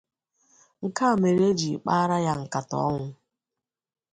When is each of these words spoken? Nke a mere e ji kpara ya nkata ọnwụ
Nke 0.85 1.03
a 1.11 1.13
mere 1.21 1.45
e 1.51 1.57
ji 1.59 1.71
kpara 1.83 2.17
ya 2.25 2.33
nkata 2.41 2.75
ọnwụ 2.89 3.11